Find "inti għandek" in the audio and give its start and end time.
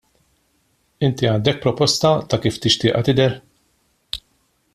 1.07-1.59